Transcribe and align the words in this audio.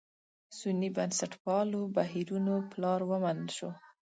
سني 0.59 0.87
بنسټپالو 0.95 1.81
بهیرونو 1.95 2.53
پلار 2.71 2.99
ومنل 3.09 3.49
شو. 3.57 3.69